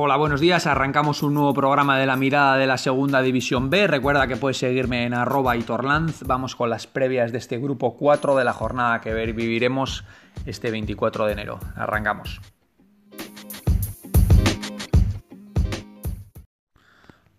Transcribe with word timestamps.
Hola, 0.00 0.16
buenos 0.16 0.40
días. 0.40 0.68
Arrancamos 0.68 1.24
un 1.24 1.34
nuevo 1.34 1.52
programa 1.52 1.98
de 1.98 2.06
la 2.06 2.14
mirada 2.14 2.56
de 2.56 2.68
la 2.68 2.78
segunda 2.78 3.20
división 3.20 3.68
B. 3.68 3.88
Recuerda 3.88 4.28
que 4.28 4.36
puedes 4.36 4.56
seguirme 4.56 5.04
en 5.04 5.12
arroba 5.12 5.56
y 5.56 5.62
torlanz. 5.62 6.22
Vamos 6.24 6.54
con 6.54 6.70
las 6.70 6.86
previas 6.86 7.32
de 7.32 7.38
este 7.38 7.58
grupo 7.58 7.96
4 7.96 8.36
de 8.36 8.44
la 8.44 8.52
jornada 8.52 9.00
que 9.00 9.12
viviremos 9.12 10.04
este 10.46 10.70
24 10.70 11.26
de 11.26 11.32
enero. 11.32 11.58
Arrancamos. 11.74 12.40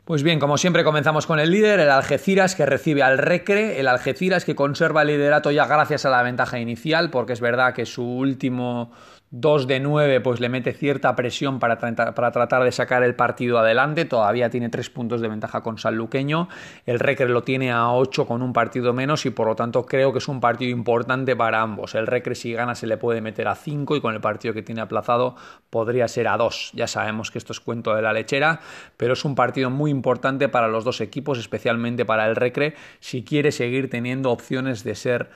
Pues 0.03 0.23
bien, 0.23 0.39
como 0.39 0.57
siempre 0.57 0.83
comenzamos 0.83 1.27
con 1.27 1.39
el 1.39 1.51
líder, 1.51 1.79
el 1.79 1.89
Algeciras 1.91 2.55
que 2.55 2.65
recibe 2.65 3.03
al 3.03 3.19
Recre, 3.19 3.79
el 3.79 3.87
Algeciras 3.87 4.43
que 4.43 4.55
conserva 4.55 5.03
el 5.03 5.09
liderato 5.09 5.51
ya 5.51 5.65
gracias 5.65 6.03
a 6.03 6.09
la 6.09 6.23
ventaja 6.23 6.59
inicial, 6.59 7.09
porque 7.09 7.33
es 7.33 7.39
verdad 7.39 7.73
que 7.73 7.85
su 7.85 8.03
último 8.03 8.91
2 9.31 9.67
de 9.67 9.79
9 9.79 10.21
pues 10.21 10.39
le 10.39 10.49
mete 10.49 10.73
cierta 10.73 11.15
presión 11.15 11.59
para, 11.59 11.77
para, 11.77 12.31
tratar 12.31 12.63
de 12.63 12.71
sacar 12.71 13.03
el 13.03 13.15
partido 13.15 13.59
adelante, 13.59 14.05
todavía 14.05 14.49
tiene 14.49 14.69
3 14.69 14.89
puntos 14.89 15.21
de 15.21 15.27
ventaja 15.27 15.61
con 15.61 15.77
Sanluqueño, 15.77 16.49
el 16.87 16.99
Recre 16.99 17.29
lo 17.29 17.43
tiene 17.43 17.71
a 17.71 17.91
8 17.91 18.25
con 18.25 18.41
un 18.41 18.53
partido 18.53 18.91
menos 18.91 19.27
y 19.27 19.29
por 19.29 19.47
lo 19.47 19.55
tanto 19.55 19.85
creo 19.85 20.11
que 20.11 20.17
es 20.17 20.27
un 20.27 20.39
partido 20.39 20.71
importante 20.71 21.35
para 21.35 21.61
ambos, 21.61 21.93
el 21.93 22.07
Recre 22.07 22.33
si 22.33 22.53
gana 22.53 22.73
se 22.73 22.87
le 22.87 22.97
puede 22.97 23.21
meter 23.21 23.47
a 23.47 23.55
5 23.55 23.97
y 23.97 24.01
con 24.01 24.15
el 24.15 24.21
partido 24.21 24.53
que 24.53 24.63
tiene 24.63 24.81
aplazado 24.81 25.35
podría 25.69 26.07
ser 26.07 26.27
a 26.27 26.37
2, 26.37 26.71
ya 26.73 26.87
sabemos 26.87 27.29
que 27.29 27.37
esto 27.37 27.53
es 27.53 27.59
cuento 27.59 27.93
de 27.93 28.01
la 28.01 28.13
lechera, 28.13 28.61
pero 28.97 29.13
es 29.13 29.23
un 29.25 29.35
partido 29.35 29.69
muy 29.69 29.91
importante 29.91 30.49
para 30.49 30.67
los 30.67 30.83
dos 30.83 31.01
equipos, 31.01 31.37
especialmente 31.37 32.03
para 32.03 32.25
el 32.27 32.35
Recre, 32.35 32.73
si 32.99 33.23
quiere 33.23 33.51
seguir 33.51 33.91
teniendo 33.91 34.31
opciones 34.31 34.83
de 34.83 34.95
ser 34.95 35.29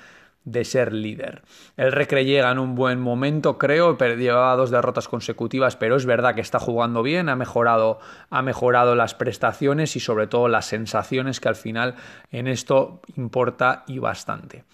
de 0.45 0.65
ser 0.65 0.93
líder. 0.93 1.41
El 1.77 1.91
Recre 1.91 2.25
llega 2.25 2.51
en 2.51 2.59
un 2.59 2.75
buen 2.75 2.99
momento, 2.99 3.57
creo, 3.57 3.97
llevaba 3.97 4.55
dos 4.55 4.71
derrotas 4.71 5.07
consecutivas, 5.07 5.75
pero 5.75 5.95
es 5.95 6.05
verdad 6.05 6.35
que 6.35 6.41
está 6.41 6.59
jugando 6.59 7.03
bien, 7.03 7.29
ha 7.29 7.35
mejorado, 7.35 7.99
ha 8.29 8.41
mejorado 8.41 8.95
las 8.95 9.15
prestaciones 9.15 9.95
y 9.95 9.99
sobre 9.99 10.27
todo 10.27 10.47
las 10.47 10.65
sensaciones 10.65 11.39
que 11.39 11.49
al 11.49 11.55
final 11.55 11.95
en 12.31 12.47
esto 12.47 13.01
importa 13.15 13.83
y 13.87 13.99
bastante. 13.99 14.65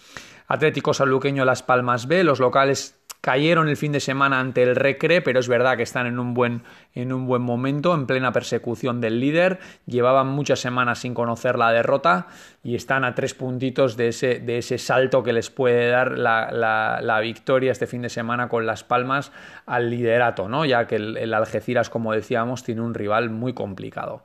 Atlético 0.48 0.94
Saluqueño 0.96 1.46
Las 1.46 1.62
Palmas 1.62 2.08
B, 2.08 2.24
los 2.24 2.40
locales 2.40 2.99
Cayeron 3.22 3.68
el 3.68 3.76
fin 3.76 3.92
de 3.92 4.00
semana 4.00 4.40
ante 4.40 4.64
el 4.64 4.78
Recre, 4.78 5.22
pero 5.22 5.42
es 5.42 5.50
verdad 5.50 5.76
que 5.76 5.84
están 5.84 6.08
en 6.08 6.20
un 6.20 6.34
buen, 6.34 6.64
en 6.96 7.12
un 7.12 7.28
buen 7.28 7.42
momento, 7.42 7.94
en 7.94 8.08
plena 8.08 8.32
persecución 8.32 9.02
del 9.02 9.20
líder. 9.20 9.60
Llevaban 9.86 10.28
muchas 10.28 10.62
semanas 10.62 11.00
sin 11.00 11.14
conocer 11.14 11.58
la 11.58 11.74
derrota 11.74 12.28
y 12.64 12.76
están 12.76 13.04
a 13.04 13.16
tres 13.16 13.34
puntitos 13.34 13.98
de 13.98 14.08
ese, 14.08 14.40
de 14.40 14.60
ese 14.60 14.78
salto 14.78 15.22
que 15.22 15.34
les 15.34 15.50
puede 15.50 15.90
dar 15.90 16.18
la, 16.18 16.50
la, 17.02 17.20
victoria 17.20 17.74
este 17.74 17.88
fin 17.88 18.02
de 18.02 18.10
semana 18.10 18.48
con 18.48 18.66
Las 18.66 18.86
Palmas 18.86 19.34
al 19.66 19.90
liderato, 19.90 20.48
¿no? 20.48 20.64
ya 20.64 20.88
que 20.88 20.96
el, 20.96 21.18
el 21.18 21.34
Algeciras, 21.34 21.90
como 21.90 22.14
decíamos, 22.14 22.64
tiene 22.64 22.82
un 22.82 22.94
rival 22.94 23.30
muy 23.30 23.54
complicado. 23.54 24.24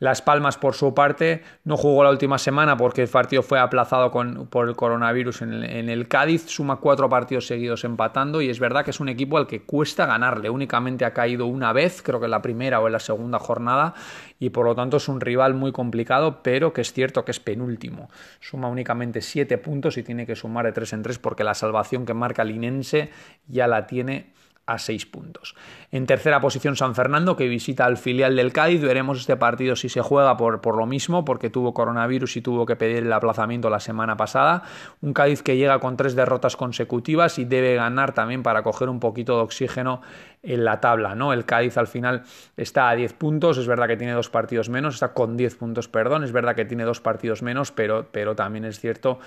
Las 0.00 0.22
Palmas, 0.22 0.56
por 0.56 0.74
su 0.74 0.94
parte, 0.94 1.42
no 1.64 1.76
jugó 1.76 2.04
la 2.04 2.10
última 2.10 2.38
semana 2.38 2.76
porque 2.76 3.02
el 3.02 3.08
partido 3.08 3.42
fue 3.42 3.58
aplazado 3.58 4.12
por 4.48 4.68
el 4.68 4.76
coronavirus 4.76 5.42
en 5.42 5.52
el, 5.88 6.06
Cádiz. 6.06 6.46
Suma 6.46 6.76
cuatro 6.76 7.08
partidos 7.08 7.48
seguidos 7.48 7.82
empatando 7.82 8.40
y 8.40 8.48
es 8.48 8.60
verdad 8.60 8.84
que 8.84 8.92
es 8.92 9.00
un 9.00 9.08
equipo 9.08 9.38
al 9.38 9.48
que 9.48 9.62
cuesta 9.62 10.06
ganarle. 10.06 10.50
Únicamente 10.50 11.04
ha 11.04 11.12
caído 11.12 11.46
una 11.46 11.72
vez, 11.72 12.00
creo 12.00 12.20
que 12.20 12.26
en 12.26 12.30
la 12.30 12.42
primera 12.42 12.78
o 12.78 12.86
en 12.86 12.92
la 12.92 13.00
segunda 13.00 13.40
jornada, 13.40 13.94
y 14.38 14.50
por 14.50 14.66
lo 14.66 14.76
tanto 14.76 14.98
es 14.98 15.08
un 15.08 15.20
rival 15.20 15.54
muy 15.54 15.72
complicado, 15.72 16.44
pero 16.44 16.72
que 16.72 16.82
es 16.82 16.92
cierto 16.92 17.24
que 17.24 17.32
es 17.32 17.40
penúltimo. 17.40 18.08
Suma 18.38 18.68
únicamente 18.68 19.20
siete 19.20 19.58
puntos 19.58 19.98
y 19.98 20.04
tiene 20.04 20.26
que 20.26 20.36
sumar 20.36 20.64
de 20.66 20.72
tres 20.72 20.92
en 20.92 21.02
tres 21.02 21.18
porque 21.18 21.42
la 21.42 21.54
salvación 21.54 22.06
que 22.06 22.14
marca 22.14 22.44
Linense 22.44 23.10
ya 23.48 23.66
la 23.66 23.88
tiene 23.88 24.32
a 24.68 24.78
6 24.78 25.06
puntos. 25.06 25.56
En 25.90 26.04
tercera 26.06 26.40
posición 26.40 26.76
San 26.76 26.94
Fernando, 26.94 27.36
que 27.36 27.48
visita 27.48 27.86
al 27.86 27.96
filial 27.96 28.36
del 28.36 28.52
Cádiz. 28.52 28.82
Veremos 28.82 29.18
este 29.18 29.36
partido 29.36 29.74
si 29.74 29.88
se 29.88 30.02
juega 30.02 30.36
por, 30.36 30.60
por, 30.60 30.76
lo 30.76 30.84
mismo, 30.84 31.24
porque 31.24 31.48
tuvo 31.48 31.72
coronavirus 31.72 32.36
y 32.36 32.42
tuvo 32.42 32.66
que 32.66 32.76
pedir 32.76 32.98
el 32.98 33.12
aplazamiento 33.12 33.70
la 33.70 33.80
semana 33.80 34.18
pasada. 34.18 34.62
Un 35.00 35.14
Cádiz 35.14 35.42
que 35.42 35.56
llega 35.56 35.80
con 35.80 35.96
tres 35.96 36.14
derrotas 36.14 36.56
consecutivas 36.56 37.38
y 37.38 37.46
debe 37.46 37.76
ganar 37.76 38.12
también 38.12 38.42
para 38.42 38.62
coger 38.62 38.90
un 38.90 39.00
poquito 39.00 39.36
de 39.36 39.42
oxígeno 39.42 40.02
en 40.42 40.64
la 40.64 40.80
tabla. 40.80 41.14
¿no? 41.14 41.32
El 41.32 41.46
Cádiz 41.46 41.78
al 41.78 41.86
final 41.86 42.24
está 42.58 42.90
a 42.90 42.94
10 42.94 43.14
puntos, 43.14 43.56
es 43.56 43.66
verdad 43.66 43.88
que 43.88 43.96
tiene 43.96 44.12
dos 44.12 44.28
partidos 44.28 44.68
menos, 44.68 44.94
está 44.94 45.14
con 45.14 45.36
10 45.38 45.56
puntos, 45.56 45.88
perdón, 45.88 46.24
es 46.24 46.32
verdad 46.32 46.54
que 46.54 46.66
tiene 46.66 46.84
dos 46.84 47.00
partidos 47.00 47.42
menos, 47.42 47.72
pero, 47.72 48.06
pero 48.12 48.36
también 48.36 48.66
es 48.66 48.78
cierto 48.78 49.18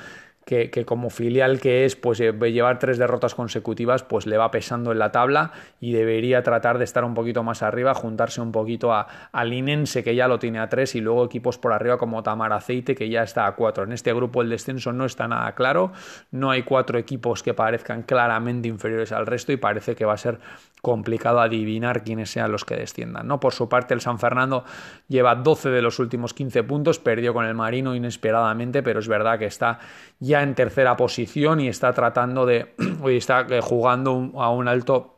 que, 0.46 0.86
como 0.86 1.10
filial 1.10 1.60
que 1.60 1.86
es, 1.86 1.96
pues 1.96 2.20
eh, 2.20 2.34
llevar 2.52 2.80
tres 2.80 2.98
derrotas 2.98 3.36
consecutivas, 3.36 4.04
pues 4.04 4.26
le 4.26 4.38
va 4.38 4.52
pesando 4.52 4.92
en 4.92 5.00
la 5.00 5.12
tabla 5.12 5.52
y 5.80 5.94
debería 5.94 6.42
tratar 6.42 6.78
de 6.78 6.84
estar 6.84 7.04
un 7.04 7.14
poquito 7.14 7.44
más 7.44 7.62
arriba, 7.62 7.94
juntarse 7.94 8.42
un 8.42 8.52
poquito 8.52 8.94
a, 8.94 9.08
al 9.32 9.54
Inense 9.54 10.04
que 10.04 10.16
ya 10.16 10.28
lo 10.28 10.40
tiene 10.40 10.60
a 10.60 10.68
tres 10.68 10.96
y 10.96 11.02
luego 11.02 11.26
equipos 11.26 11.58
por 11.58 11.74
arriba 11.74 11.98
como 11.98 12.24
Tamar 12.24 12.54
Aceite 12.54 12.96
que 12.96 13.10
ya 13.10 13.24
está 13.24 13.46
a 13.46 13.56
cuatro. 13.56 13.84
En 13.84 13.92
este 13.92 14.14
grupo 14.14 14.42
el 14.42 14.50
descenso 14.50 14.92
no 14.92 15.06
está 15.06 15.28
nada 15.28 15.54
claro, 15.54 15.92
no 16.32 16.50
hay 16.50 16.64
cuatro 16.64 16.98
equipos 16.98 17.44
que 17.44 17.54
parezcan 17.54 18.04
claramente 18.04 18.68
inferiores 18.68 19.12
al 19.12 19.28
resto 19.28 19.52
y 19.52 19.58
parece 19.58 19.96
que 19.96 20.06
va 20.06 20.14
a 20.14 20.18
ser 20.18 20.40
complicado 20.82 21.40
adivinar 21.40 22.04
quiénes 22.04 22.32
sean 22.32 22.52
los 22.52 22.66
que 22.66 22.76
desciendan. 22.76 23.28
¿no? 23.28 23.40
Por 23.40 23.54
su 23.54 23.70
parte 23.70 23.94
el 23.94 24.02
San 24.02 24.18
Fernando 24.18 24.66
lleva 25.08 25.36
12 25.36 25.70
de 25.70 25.82
los 25.82 26.00
últimos 26.00 26.34
15 26.34 26.64
puntos, 26.64 26.98
perdió 26.98 27.34
con 27.34 27.46
el 27.46 27.54
Marino 27.54 27.96
inesperadamente, 27.96 28.82
pero 28.82 29.00
es 29.00 29.08
verdad 29.08 29.38
que 29.38 29.46
está 29.46 29.80
ya 30.20 30.31
en 30.40 30.56
tercera 30.56 30.96
posición 30.96 31.60
y 31.60 31.68
está 31.68 31.94
tratando 31.94 32.46
de, 32.46 32.74
hoy 33.02 33.18
está 33.18 33.46
eh, 33.50 33.60
jugando 33.62 34.32
a 34.36 34.50
un 34.50 34.68
alto 34.68 35.18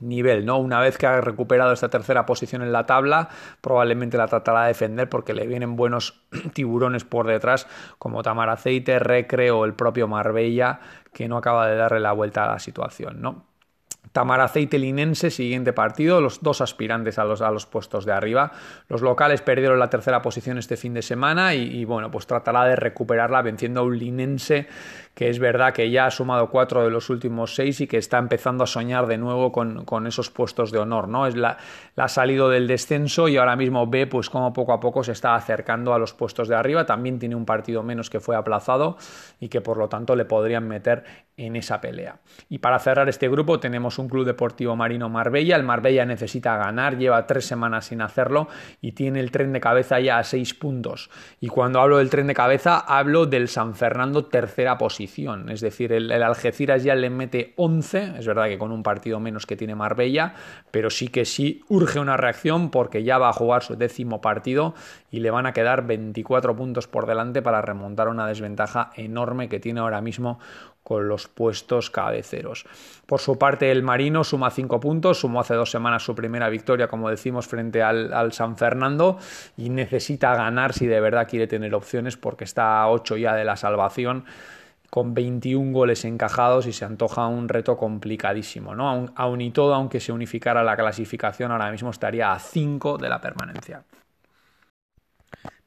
nivel, 0.00 0.44
¿no? 0.44 0.58
Una 0.58 0.80
vez 0.80 0.98
que 0.98 1.06
ha 1.06 1.20
recuperado 1.20 1.72
esta 1.72 1.88
tercera 1.88 2.26
posición 2.26 2.62
en 2.62 2.72
la 2.72 2.86
tabla, 2.86 3.28
probablemente 3.60 4.16
la 4.16 4.26
tratará 4.26 4.62
de 4.62 4.68
defender 4.68 5.08
porque 5.08 5.34
le 5.34 5.46
vienen 5.46 5.76
buenos 5.76 6.22
tiburones 6.54 7.04
por 7.04 7.26
detrás, 7.26 7.66
como 7.98 8.22
Tamar 8.22 8.50
Aceite, 8.50 8.98
Recre 8.98 9.50
o 9.50 9.64
el 9.64 9.74
propio 9.74 10.06
Marbella, 10.08 10.80
que 11.12 11.28
no 11.28 11.38
acaba 11.38 11.66
de 11.66 11.76
darle 11.76 12.00
la 12.00 12.12
vuelta 12.12 12.44
a 12.44 12.52
la 12.52 12.58
situación, 12.58 13.20
¿no? 13.20 13.46
Tamaraceite 14.12 14.78
Linense, 14.78 15.30
siguiente 15.30 15.72
partido, 15.72 16.20
los 16.20 16.42
dos 16.42 16.60
aspirantes 16.60 17.18
a 17.18 17.24
los, 17.24 17.42
a 17.42 17.50
los 17.50 17.66
puestos 17.66 18.04
de 18.04 18.12
arriba. 18.12 18.52
Los 18.88 19.02
locales 19.02 19.42
perdieron 19.42 19.78
la 19.78 19.90
tercera 19.90 20.22
posición 20.22 20.58
este 20.58 20.76
fin 20.76 20.94
de 20.94 21.02
semana 21.02 21.54
y, 21.54 21.84
bueno, 21.84 22.10
pues 22.10 22.26
tratará 22.26 22.64
de 22.64 22.76
recuperarla 22.76 23.42
venciendo 23.42 23.80
a 23.80 23.84
un 23.84 23.98
Linense 23.98 24.68
que 25.16 25.30
es 25.30 25.38
verdad 25.38 25.72
que 25.72 25.90
ya 25.90 26.04
ha 26.04 26.10
sumado 26.10 26.50
cuatro 26.50 26.84
de 26.84 26.90
los 26.90 27.08
últimos 27.08 27.54
seis 27.54 27.80
y 27.80 27.86
que 27.86 27.96
está 27.96 28.18
empezando 28.18 28.64
a 28.64 28.66
soñar 28.66 29.06
de 29.06 29.16
nuevo 29.16 29.50
con, 29.50 30.06
esos 30.06 30.30
puestos 30.30 30.70
de 30.70 30.78
honor, 30.78 31.08
¿no? 31.08 31.26
Es 31.26 31.34
la, 31.34 31.56
ha 31.96 32.08
salido 32.08 32.50
del 32.50 32.66
descenso 32.66 33.26
y 33.26 33.38
ahora 33.38 33.56
mismo 33.56 33.86
ve 33.86 34.06
pues 34.06 34.28
como 34.28 34.52
poco 34.52 34.74
a 34.74 34.80
poco 34.80 35.02
se 35.02 35.12
está 35.12 35.34
acercando 35.34 35.94
a 35.94 35.98
los 35.98 36.12
puestos 36.12 36.48
de 36.48 36.54
arriba, 36.54 36.84
también 36.84 37.18
tiene 37.18 37.34
un 37.34 37.46
partido 37.46 37.82
menos 37.82 38.10
que 38.10 38.20
fue 38.20 38.36
aplazado 38.36 38.98
y 39.40 39.48
que 39.48 39.62
por 39.62 39.78
lo 39.78 39.88
tanto 39.88 40.16
le 40.16 40.26
podrían 40.26 40.68
meter 40.68 41.04
en 41.38 41.56
esa 41.56 41.80
pelea. 41.80 42.18
Y 42.50 42.58
para 42.58 42.78
cerrar 42.78 43.08
este 43.08 43.30
grupo 43.30 43.58
tenemos 43.58 43.95
un 43.98 44.08
Club 44.08 44.24
Deportivo 44.24 44.76
Marino 44.76 45.08
Marbella, 45.08 45.56
el 45.56 45.62
Marbella 45.62 46.04
necesita 46.04 46.56
ganar, 46.56 46.98
lleva 46.98 47.26
tres 47.26 47.46
semanas 47.46 47.86
sin 47.86 48.00
hacerlo 48.00 48.48
y 48.80 48.92
tiene 48.92 49.20
el 49.20 49.30
tren 49.30 49.52
de 49.52 49.60
cabeza 49.60 50.00
ya 50.00 50.18
a 50.18 50.24
seis 50.24 50.54
puntos. 50.54 51.10
Y 51.40 51.48
cuando 51.48 51.80
hablo 51.80 51.98
del 51.98 52.10
tren 52.10 52.26
de 52.26 52.34
cabeza 52.34 52.78
hablo 52.78 53.26
del 53.26 53.48
San 53.48 53.74
Fernando 53.74 54.24
tercera 54.24 54.78
posición. 54.78 55.50
Es 55.50 55.60
decir, 55.60 55.92
el, 55.92 56.10
Algeciras 56.22 56.82
ya 56.82 56.94
le 56.94 57.10
mete 57.10 57.52
11, 57.56 58.14
es 58.18 58.26
verdad 58.26 58.46
que 58.46 58.58
con 58.58 58.72
un 58.72 58.82
partido 58.82 59.20
menos 59.20 59.46
que 59.46 59.56
tiene 59.56 59.74
Marbella, 59.74 60.34
pero 60.70 60.90
sí 60.90 61.08
que 61.08 61.24
sí 61.24 61.62
urge 61.68 61.98
una 61.98 62.16
reacción 62.16 62.70
porque 62.70 63.02
ya 63.02 63.18
va 63.18 63.28
a 63.28 63.32
jugar 63.32 63.62
su 63.62 63.76
décimo 63.76 64.20
partido 64.20 64.74
y 65.10 65.20
le 65.20 65.30
van 65.30 65.46
a 65.46 65.52
quedar 65.52 65.86
24 65.86 66.56
puntos 66.56 66.88
por 66.88 67.06
delante 67.06 67.42
para 67.42 67.62
remontar 67.62 68.08
una 68.08 68.26
desventaja 68.26 68.90
enorme 68.96 69.48
que 69.48 69.60
tiene 69.60 69.80
ahora 69.80 70.00
mismo 70.00 70.38
con 70.86 71.08
los 71.08 71.26
puestos 71.26 71.90
cabeceros. 71.90 72.64
Por 73.06 73.18
su 73.18 73.36
parte, 73.36 73.72
el 73.72 73.82
Marino 73.82 74.22
suma 74.22 74.52
5 74.52 74.78
puntos, 74.78 75.18
sumó 75.18 75.40
hace 75.40 75.54
dos 75.54 75.68
semanas 75.68 76.04
su 76.04 76.14
primera 76.14 76.48
victoria, 76.48 76.86
como 76.86 77.10
decimos, 77.10 77.48
frente 77.48 77.82
al, 77.82 78.32
San 78.32 78.56
Fernando 78.56 79.18
y 79.56 79.68
necesita 79.68 80.36
ganar 80.36 80.74
si 80.74 80.86
de 80.86 81.00
verdad 81.00 81.26
quiere 81.28 81.48
tener 81.48 81.74
opciones 81.74 82.16
porque 82.16 82.44
está 82.44 82.82
a 82.82 82.88
8 82.88 83.16
ya 83.16 83.34
de 83.34 83.44
la 83.44 83.56
salvación 83.56 84.26
con 84.88 85.12
21 85.12 85.72
goles 85.72 86.04
encajados 86.04 86.68
y 86.68 86.72
se 86.72 86.84
antoja 86.84 87.26
un 87.26 87.48
reto 87.48 87.76
complicadísimo. 87.76 88.76
¿no? 88.76 89.06
Aun, 89.16 89.40
y 89.40 89.50
todo, 89.50 89.74
aunque 89.74 89.98
se 89.98 90.12
unificara 90.12 90.62
la 90.62 90.76
clasificación, 90.76 91.50
ahora 91.50 91.72
mismo 91.72 91.90
estaría 91.90 92.30
a 92.30 92.38
5 92.38 92.98
de 92.98 93.08
la 93.08 93.20
permanencia. 93.20 93.82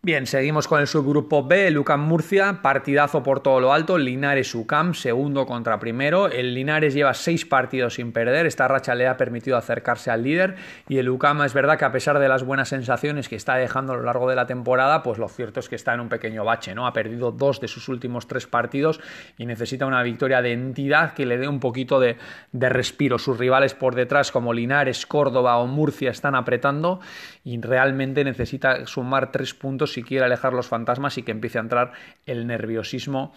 Bien, 0.02 0.28
seguimos 0.28 0.70
con 0.70 0.80
el 0.80 0.88
subgrupo 0.88 1.46
B, 1.46 1.68
el 1.68 1.78
UCAM 1.78 2.00
Murcia, 2.00 2.62
partidazo 2.62 3.22
por 3.22 3.42
todo 3.42 3.60
lo 3.60 3.74
alto, 3.74 3.98
Linares 3.98 4.56
UCAM, 4.56 4.94
segundo 4.94 5.46
contra 5.46 5.78
primero. 5.78 6.30
El 6.30 6.54
Linares 6.54 6.94
lleva 6.94 7.14
seis 7.14 7.46
partidos 7.46 7.96
sin 7.96 8.14
perder, 8.14 8.46
esta 8.46 8.70
racha 8.70 8.96
le 8.96 9.10
ha 9.10 9.18
permitido 9.18 9.58
acercarse 9.58 10.10
al 10.10 10.24
líder 10.24 10.56
y 10.88 11.00
el 11.00 11.10
UCAM 11.10 11.42
es 11.42 11.54
verdad 11.54 11.78
que 11.78 11.84
a 11.84 11.92
pesar 11.92 12.18
de 12.18 12.30
las 12.30 12.46
buenas 12.46 12.70
sensaciones 12.70 13.28
que 13.28 13.36
está 13.36 13.56
dejando 13.56 13.92
a 13.92 13.98
lo 13.98 14.04
largo 14.04 14.30
de 14.30 14.38
la 14.38 14.48
temporada, 14.48 15.04
pues 15.04 15.20
lo 15.20 15.28
cierto 15.28 15.60
es 15.60 15.68
que 15.68 15.76
está 15.76 15.96
en 15.96 16.00
un 16.00 16.08
pequeño 16.08 16.46
bache, 16.46 16.74
¿no? 16.74 16.88
Ha 16.88 16.94
perdido 16.94 17.34
dos 17.34 17.60
de 17.60 17.68
sus 17.68 17.90
últimos 17.90 18.26
tres 18.26 18.48
partidos 18.48 19.02
y 19.38 19.48
necesita 19.48 19.86
una 19.86 20.02
victoria 20.02 20.42
de 20.42 20.54
entidad 20.54 21.14
que 21.14 21.26
le 21.26 21.38
dé 21.38 21.50
un 21.50 21.60
poquito 21.60 22.00
de, 22.00 22.16
de 22.54 22.70
respiro. 22.70 23.20
Sus 23.20 23.38
rivales 23.38 23.74
por 23.74 23.96
detrás 23.96 24.32
como 24.32 24.54
Linares, 24.54 25.06
Córdoba 25.06 25.58
o 25.58 25.68
Murcia 25.68 26.10
están 26.10 26.36
apretando 26.36 27.02
y 27.44 27.60
realmente 27.60 28.24
necesita 28.24 28.86
sumar 28.88 29.34
tres 29.34 29.54
puntos 29.54 29.89
si 29.94 30.04
quiere 30.04 30.26
alejar 30.26 30.54
los 30.54 30.68
fantasmas 30.68 31.18
y 31.18 31.24
que 31.24 31.32
empiece 31.32 31.58
a 31.58 31.62
entrar 31.62 31.94
el 32.26 32.48
nerviosismo 32.48 33.34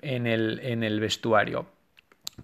en 0.00 0.26
el, 0.26 0.60
en 0.60 0.82
el 0.82 1.00
vestuario. 1.00 1.66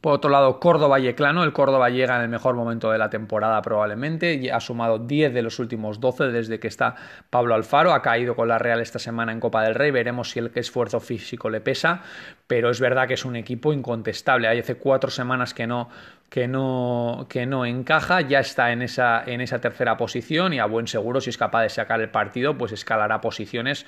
Por 0.00 0.12
otro 0.12 0.30
lado, 0.30 0.60
Córdoba 0.60 0.98
Yeclano. 0.98 1.42
El 1.42 1.52
Córdoba 1.52 1.90
llega 1.90 2.16
en 2.16 2.22
el 2.22 2.28
mejor 2.28 2.54
momento 2.54 2.90
de 2.90 2.98
la 2.98 3.10
temporada 3.10 3.60
probablemente. 3.62 4.50
Ha 4.52 4.60
sumado 4.60 4.98
10 4.98 5.34
de 5.34 5.42
los 5.42 5.58
últimos 5.58 5.98
12 5.98 6.28
desde 6.28 6.60
que 6.60 6.68
está 6.68 6.94
Pablo 7.30 7.54
Alfaro. 7.54 7.92
Ha 7.92 8.02
caído 8.02 8.36
con 8.36 8.48
la 8.48 8.58
Real 8.58 8.80
esta 8.80 8.98
semana 8.98 9.32
en 9.32 9.40
Copa 9.40 9.62
del 9.64 9.74
Rey. 9.74 9.90
Veremos 9.90 10.30
si 10.30 10.38
el 10.38 10.52
esfuerzo 10.54 11.00
físico 11.00 11.50
le 11.50 11.60
pesa. 11.60 12.02
Pero 12.46 12.70
es 12.70 12.80
verdad 12.80 13.08
que 13.08 13.14
es 13.14 13.24
un 13.24 13.36
equipo 13.36 13.72
incontestable. 13.72 14.46
Hay 14.46 14.60
hace 14.60 14.76
cuatro 14.76 15.10
semanas 15.10 15.52
que 15.52 15.66
no, 15.66 15.88
que 16.30 16.46
no, 16.46 17.26
que 17.28 17.46
no 17.46 17.66
encaja. 17.66 18.20
Ya 18.20 18.38
está 18.38 18.70
en 18.70 18.82
esa, 18.82 19.24
en 19.26 19.40
esa 19.40 19.60
tercera 19.60 19.96
posición 19.96 20.52
y 20.52 20.60
a 20.60 20.66
buen 20.66 20.86
seguro 20.86 21.20
si 21.20 21.30
es 21.30 21.38
capaz 21.38 21.62
de 21.62 21.70
sacar 21.70 22.00
el 22.00 22.10
partido 22.10 22.56
pues 22.56 22.72
escalará 22.72 23.20
posiciones 23.20 23.86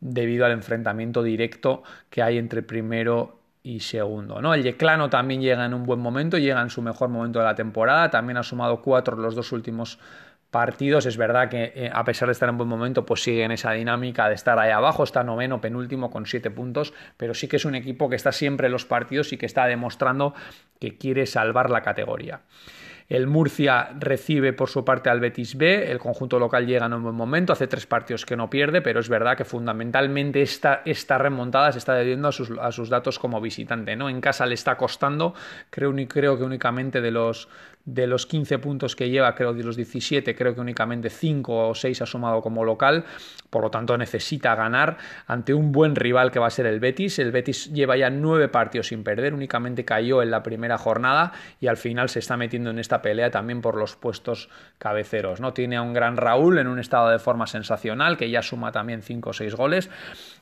debido 0.00 0.44
al 0.44 0.52
enfrentamiento 0.52 1.22
directo 1.22 1.82
que 2.10 2.22
hay 2.22 2.38
entre 2.38 2.62
primero 2.62 3.43
y 3.64 3.80
segundo. 3.80 4.40
¿no? 4.40 4.54
El 4.54 4.62
Yeclano 4.62 5.10
también 5.10 5.40
llega 5.40 5.64
en 5.64 5.74
un 5.74 5.84
buen 5.84 5.98
momento, 5.98 6.38
llega 6.38 6.60
en 6.60 6.70
su 6.70 6.82
mejor 6.82 7.08
momento 7.08 7.40
de 7.40 7.46
la 7.46 7.54
temporada, 7.56 8.10
también 8.10 8.36
ha 8.36 8.42
sumado 8.44 8.80
cuatro 8.82 9.16
los 9.16 9.34
dos 9.34 9.50
últimos 9.50 9.98
partidos. 10.50 11.06
Es 11.06 11.16
verdad 11.16 11.48
que 11.48 11.72
eh, 11.74 11.90
a 11.92 12.04
pesar 12.04 12.28
de 12.28 12.32
estar 12.32 12.48
en 12.48 12.58
buen 12.58 12.68
momento, 12.68 13.04
pues 13.06 13.22
sigue 13.22 13.42
en 13.42 13.50
esa 13.50 13.72
dinámica 13.72 14.28
de 14.28 14.34
estar 14.34 14.58
ahí 14.58 14.70
abajo, 14.70 15.02
está 15.02 15.24
noveno, 15.24 15.62
penúltimo 15.62 16.10
con 16.10 16.26
siete 16.26 16.50
puntos, 16.50 16.92
pero 17.16 17.32
sí 17.32 17.48
que 17.48 17.56
es 17.56 17.64
un 17.64 17.74
equipo 17.74 18.10
que 18.10 18.16
está 18.16 18.32
siempre 18.32 18.66
en 18.66 18.72
los 18.72 18.84
partidos 18.84 19.32
y 19.32 19.38
que 19.38 19.46
está 19.46 19.66
demostrando 19.66 20.34
que 20.78 20.98
quiere 20.98 21.24
salvar 21.24 21.70
la 21.70 21.80
categoría. 21.80 22.42
El 23.08 23.26
Murcia 23.26 23.90
recibe 23.98 24.54
por 24.54 24.70
su 24.70 24.84
parte 24.84 25.10
al 25.10 25.20
Betis 25.20 25.56
B, 25.56 25.90
el 25.90 25.98
conjunto 25.98 26.38
local 26.38 26.66
llega 26.66 26.86
en 26.86 26.94
un 26.94 27.02
buen 27.02 27.14
momento, 27.14 27.52
hace 27.52 27.66
tres 27.66 27.86
partidos 27.86 28.24
que 28.24 28.34
no 28.34 28.48
pierde, 28.48 28.80
pero 28.80 29.00
es 29.00 29.10
verdad 29.10 29.36
que 29.36 29.44
fundamentalmente 29.44 30.40
esta, 30.40 30.82
remontada 31.18 31.70
se 31.72 31.78
está 31.78 31.94
debiendo 31.94 32.28
a 32.28 32.32
sus, 32.32 32.50
a 32.58 32.72
sus, 32.72 32.88
datos 32.88 33.18
como 33.18 33.40
visitante. 33.42 33.94
¿no? 33.94 34.08
En 34.08 34.22
casa 34.22 34.46
le 34.46 34.54
está 34.54 34.76
costando, 34.76 35.34
creo, 35.68 35.94
creo 36.08 36.38
que 36.38 36.44
únicamente 36.44 37.02
de 37.02 37.10
los, 37.10 37.48
de 37.84 38.06
los 38.06 38.26
15 38.26 38.58
puntos 38.58 38.96
que 38.96 39.10
lleva, 39.10 39.34
creo 39.34 39.52
de 39.52 39.62
los 39.62 39.76
17, 39.76 40.34
creo 40.34 40.54
que 40.54 40.60
únicamente 40.60 41.10
5 41.10 41.68
o 41.68 41.74
6 41.74 42.02
ha 42.02 42.06
sumado 42.06 42.40
como 42.40 42.64
local, 42.64 43.04
por 43.50 43.62
lo 43.62 43.70
tanto 43.70 43.98
necesita 43.98 44.54
ganar 44.54 44.96
ante 45.26 45.52
un 45.52 45.70
buen 45.70 45.94
rival 45.94 46.30
que 46.30 46.38
va 46.38 46.46
a 46.46 46.50
ser 46.50 46.66
el 46.66 46.80
Betis. 46.80 47.18
El 47.18 47.30
Betis 47.30 47.72
lleva 47.72 47.96
ya 47.96 48.08
9 48.08 48.48
partidos 48.48 48.88
sin 48.88 49.04
perder, 49.04 49.34
únicamente 49.34 49.84
cayó 49.84 50.22
en 50.22 50.30
la 50.30 50.42
primera 50.42 50.78
jornada 50.78 51.32
y 51.60 51.66
al 51.66 51.76
final 51.76 52.08
se 52.08 52.20
está 52.20 52.36
metiendo 52.36 52.70
en 52.70 52.78
esta 52.78 52.93
pelea 53.02 53.30
también 53.30 53.60
por 53.60 53.76
los 53.76 53.96
puestos 53.96 54.48
cabeceros. 54.78 55.40
¿no? 55.40 55.52
Tiene 55.52 55.76
a 55.76 55.82
un 55.82 55.92
gran 55.92 56.16
Raúl 56.16 56.58
en 56.58 56.66
un 56.66 56.78
estado 56.78 57.08
de 57.08 57.18
forma 57.18 57.46
sensacional, 57.46 58.16
que 58.16 58.30
ya 58.30 58.42
suma 58.42 58.72
también 58.72 59.02
5 59.02 59.30
o 59.30 59.32
6 59.32 59.54
goles, 59.54 59.90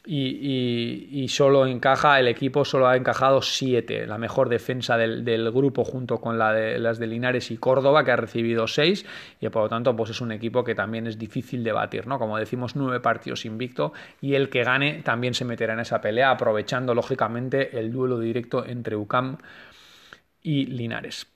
y, 0.05 1.27
solo 1.29 1.67
encaja, 1.67 2.19
el 2.19 2.29
equipo 2.29 2.65
solo 2.65 2.89
ha 2.89 2.97
encajado 2.97 3.41
7, 3.41 4.07
la 4.07 4.19
mejor 4.19 4.49
defensa 4.49 4.97
del, 4.97 5.51
grupo 5.53 5.85
junto 5.85 6.19
con 6.19 6.39
la 6.39 6.53
de, 6.53 6.79
las 6.79 6.99
de 6.99 7.07
Linares 7.07 7.51
y 7.51 7.57
Córdoba, 7.57 8.05
que 8.05 8.11
ha 8.11 8.17
recibido 8.17 8.67
6, 8.67 9.07
y 9.41 9.49
por 9.49 9.65
lo 9.65 9.69
tanto 9.69 9.95
pues 9.95 10.11
es 10.11 10.21
un 10.21 10.33
equipo 10.33 10.65
que 10.65 10.75
también 10.75 11.07
es 11.07 11.19
difícil 11.19 11.63
de 11.63 11.73
batir. 11.73 12.07
¿no? 12.07 12.19
Como 12.19 12.39
decimos, 12.39 12.77
9 12.77 13.01
partidos 13.01 13.45
invicto, 13.45 13.93
y 14.21 14.35
el 14.35 14.49
que 14.49 14.65
gane 14.65 15.03
también 15.03 15.35
se 15.35 15.45
meterá 15.45 15.75
en 15.75 15.81
esa 15.81 16.01
pelea, 16.01 16.31
aprovechando 16.31 16.95
lógicamente 16.95 17.79
el 17.79 17.93
duelo 17.93 18.19
directo 18.19 18.65
entre 18.67 18.97
UCAM 18.97 19.39
y 20.43 20.67
Linares. 20.67 21.32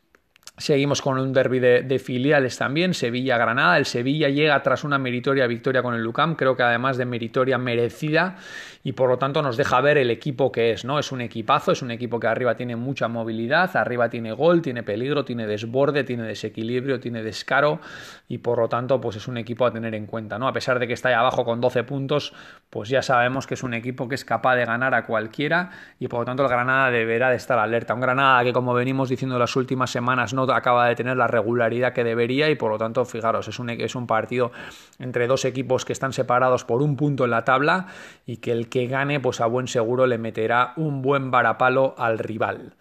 Seguimos 0.59 1.03
con 1.03 1.19
un 1.19 1.35
derby 1.35 1.59
de, 1.59 1.99
filiales 1.99 2.57
también, 2.57 2.95
Sevilla-Granada. 2.95 3.77
El 3.77 3.85
Sevilla 3.85 4.31
llega 4.31 4.63
tras 4.63 4.85
una 4.85 4.97
meritoria 4.97 5.47
victoria 5.47 5.83
con 5.83 5.93
el 5.93 6.01
Lucam, 6.01 6.35
creo 6.35 6.57
que 6.57 6.63
además 6.63 6.97
de 6.97 7.05
meritoria 7.05 7.59
merecida 7.59 8.37
y 8.83 8.93
por 8.93 9.11
lo 9.11 9.19
tanto 9.19 9.43
nos 9.43 9.59
deja 9.59 9.81
ver 9.83 9.99
el 9.99 10.11
equipo 10.11 10.51
que 10.51 10.71
es, 10.71 10.87
¿no? 10.87 10.99
Es 10.99 11.13
un 11.13 11.21
equipazo, 11.21 11.73
es 11.73 11.83
un 11.83 11.91
equipo 11.91 12.19
que 12.19 12.29
arriba 12.29 12.55
tiene 12.55 12.75
mucha 12.75 13.07
movilidad, 13.07 13.77
arriba 13.77 14.09
tiene 14.09 14.33
gol, 14.33 14.63
tiene 14.63 14.83
peligro, 14.83 15.27
tiene 15.27 15.47
desborde, 15.47 16.05
tiene 16.05 16.23
desequilibrio, 16.23 17.01
tiene 17.01 17.23
descaro 17.23 17.81
y 18.27 18.39
por 18.39 18.59
lo 18.59 18.69
tanto 18.69 18.99
pues 18.99 19.17
es 19.17 19.29
un 19.29 19.37
equipo 19.37 19.67
a 19.67 19.73
tener 19.73 19.95
en 19.95 20.07
cuenta, 20.07 20.39
¿no? 20.39 20.49
A 20.49 20.55
pesar 20.55 20.79
de 20.79 20.87
que 20.87 20.95
está 20.95 21.11
ahí 21.11 21.17
abajo 21.17 21.45
con 21.45 21.61
12 21.61 21.85
puntos, 21.85 22.33
pues 22.71 22.89
ya 22.89 23.03
sabemos 23.03 23.47
que 23.47 23.55
es 23.55 23.63
un 23.63 23.75
equipo 23.75 24.09
que 24.09 24.15
es 24.15 24.25
capaz 24.25 24.55
de 24.55 24.65
ganar 24.65 24.95
a 24.95 25.05
cualquiera 25.05 25.71
y 25.99 26.09
por 26.09 26.21
lo 26.21 26.25
tanto 26.25 26.45
el 26.45 26.49
Granada 26.49 26.91
deberá 26.91 27.29
de 27.29 27.37
estar 27.37 27.59
alerta. 27.59 27.93
Un 27.93 28.01
Granada 28.01 28.43
que 28.45 28.53
como 28.55 28.73
venimos 28.73 29.11
diciendo 29.11 29.39
las 29.39 29.55
últimas 29.57 29.91
semanas 29.91 30.33
no 30.33 30.46
acaba 30.55 30.87
de 30.87 30.95
tener 30.95 31.17
la 31.17 31.27
regularidad 31.27 31.93
que 31.93 32.05
debería 32.05 32.49
y 32.51 32.55
por 32.55 32.71
lo 32.71 32.79
tanto 32.79 33.05
fijaros, 33.05 33.49
es 33.49 33.59
un, 33.59 33.71
es 33.71 33.97
un 33.97 34.07
partido 34.07 34.53
entre 35.01 35.27
dos 35.27 35.45
equipos 35.45 35.85
que 35.85 35.93
están 35.93 36.13
separados 36.13 36.65
por 36.65 36.83
un 36.83 36.97
punto 36.97 37.25
en 37.25 37.31
la 37.31 37.45
tabla 37.45 37.89
y 38.27 38.37
que 38.37 38.53
el 38.53 38.69
que 38.69 38.77
que 38.77 38.89
gane, 38.89 39.21
pues 39.21 39.41
a 39.41 39.47
buen 39.47 39.69
seguro 39.69 40.07
le 40.07 40.19
meterá 40.19 40.75
un 40.77 41.01
buen 41.01 41.31
varapalo 41.31 41.95
al 41.97 42.19
rival. 42.19 42.75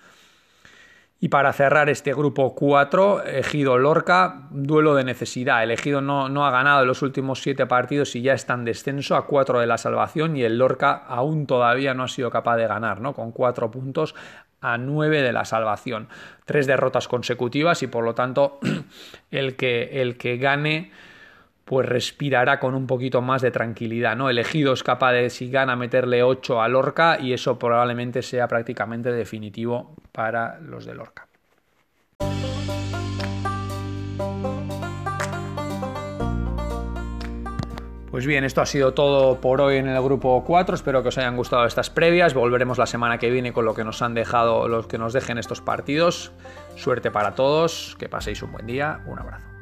Y 1.22 1.30
para 1.30 1.54
cerrar 1.54 1.90
este 1.90 2.14
grupo 2.14 2.54
4, 2.54 3.24
Ejido 3.24 3.78
Lorca, 3.78 4.50
duelo 4.52 4.94
de 4.94 5.06
necesidad. 5.06 5.64
El 5.64 5.72
Ejido 5.72 6.02
no, 6.02 6.28
no 6.28 6.46
ha 6.46 6.52
ganado 6.52 6.82
en 6.82 6.88
los 6.90 7.02
últimos 7.02 7.42
7 7.42 7.66
partidos 7.66 8.14
y 8.18 8.22
ya 8.22 8.34
está 8.34 8.56
en 8.56 8.66
descenso 8.66 9.16
a 9.16 9.26
4 9.26 9.62
de 9.62 9.68
la 9.68 9.78
salvación 9.78 10.36
y 10.36 10.44
el 10.44 10.58
Lorca 10.58 10.92
aún 10.92 11.48
todavía 11.48 11.94
no 11.94 12.04
ha 12.04 12.10
sido 12.10 12.30
capaz 12.30 12.58
de 12.58 12.68
ganar, 12.68 13.00
¿no? 13.00 13.14
Con 13.14 13.32
4 13.32 13.72
puntos 13.72 14.16
a 14.74 14.78
9 14.78 15.22
de 15.22 15.34
la 15.34 15.46
salvación. 15.46 16.08
Tres 16.46 16.68
derrotas 16.68 17.08
consecutivas 17.08 17.84
y 17.84 17.88
por 17.88 18.04
lo 18.04 18.16
tanto 18.16 18.60
el 19.32 19.56
que, 19.56 20.02
el 20.02 20.18
que 20.18 20.38
gane 20.38 20.92
pues 21.66 21.90
respirará 21.90 22.60
con 22.60 22.76
un 22.76 22.86
poquito 22.86 23.22
más 23.22 23.42
de 23.42 23.50
tranquilidad, 23.50 24.16
¿no? 24.16 24.30
Elegido 24.30 24.74
es 24.74 24.84
capaz 24.84 25.14
de, 25.14 25.32
si 25.32 25.50
gana, 25.50 25.76
meterle 25.76 26.22
8 26.22 26.62
a 26.62 26.68
Lorca 26.68 27.18
y 27.20 27.34
eso 27.34 27.58
probablemente 27.58 28.22
sea 28.22 28.48
prácticamente 28.48 29.12
definitivo 29.12 29.96
para 30.12 30.60
los 30.60 30.86
de 30.86 30.94
Lorca. 30.94 31.28
Pues 38.16 38.26
bien, 38.26 38.46
esto 38.46 38.62
ha 38.62 38.66
sido 38.66 38.94
todo 38.94 39.42
por 39.42 39.60
hoy 39.60 39.76
en 39.76 39.90
el 39.90 40.02
grupo 40.02 40.42
4. 40.48 40.74
Espero 40.74 41.04
que 41.04 41.10
os 41.10 41.18
hayan 41.18 41.36
gustado 41.36 41.66
estas 41.66 41.90
previas. 41.90 42.34
Volveremos 42.34 42.78
la 42.78 42.86
semana 42.86 43.18
que 43.18 43.30
viene 43.30 43.52
con 43.52 43.66
lo 43.66 43.74
que 43.74 43.84
nos 43.84 44.02
han 44.02 44.14
dejado, 44.14 44.70
los 44.70 44.88
que 44.88 44.98
nos 44.98 45.12
dejen 45.12 45.38
estos 45.38 45.60
partidos. 45.60 46.32
Suerte 46.78 47.12
para 47.12 47.36
todos, 47.36 47.98
que 48.00 48.08
paséis 48.08 48.42
un 48.42 48.54
buen 48.54 48.68
día. 48.68 49.02
Un 49.06 49.20
abrazo. 49.20 49.55